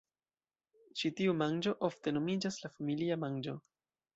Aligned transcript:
Ĉi 1.01 1.11
tiu 1.19 1.35
manĝo 1.41 1.73
ofte 1.89 2.15
nomiĝas 2.17 2.59
la 2.65 2.73
familia 2.79 3.23
manĝo. 3.27 3.59